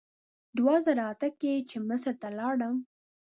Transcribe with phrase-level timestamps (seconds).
[0.57, 2.75] دوه زره اته کې چې مصر ته لاړم.